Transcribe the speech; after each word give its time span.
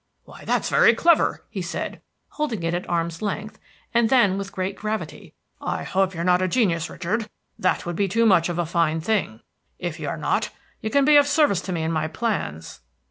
"Why, 0.25 0.45
that's 0.45 0.69
very 0.71 0.95
clever!" 0.95 1.45
he 1.51 1.61
said, 1.61 2.01
holding 2.29 2.63
it 2.63 2.73
at 2.73 2.89
arms' 2.89 3.21
length; 3.21 3.59
and 3.93 4.09
then, 4.09 4.35
with 4.35 4.51
great 4.51 4.75
gravity, 4.75 5.35
"I 5.61 5.83
hope 5.83 6.15
you 6.15 6.21
are 6.21 6.23
not 6.23 6.41
a 6.41 6.47
genius, 6.47 6.89
Richard; 6.89 7.29
that 7.59 7.85
would 7.85 7.95
be 7.97 8.07
too 8.07 8.25
much 8.25 8.49
of 8.49 8.57
a 8.57 8.65
fine 8.65 8.99
thing. 8.99 9.41
If 9.77 9.99
you 9.99 10.09
are 10.09 10.17
not, 10.17 10.49
you 10.81 10.89
can 10.89 11.05
be 11.05 11.17
of 11.17 11.27
service 11.27 11.61
to 11.61 11.71
me 11.71 11.83
in 11.83 11.91
my 11.91 12.07
plans." 12.07 12.81